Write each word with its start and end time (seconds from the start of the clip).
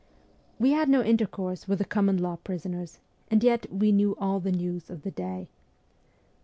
We 0.57 0.71
had 0.71 0.89
no 0.89 1.03
intercourse 1.03 1.67
with 1.67 1.77
the 1.77 1.85
common 1.85 2.17
law 2.17 2.37
prisoners, 2.37 2.97
and 3.29 3.43
yet 3.43 3.71
we 3.71 3.91
knew 3.91 4.15
all 4.17 4.39
the 4.39 4.51
news 4.51 4.89
of 4.89 5.03
the 5.03 5.11
day. 5.11 5.47